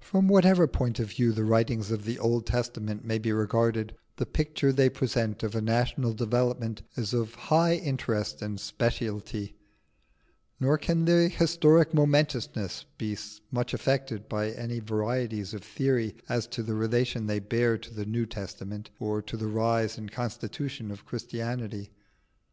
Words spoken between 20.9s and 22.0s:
of Christianity.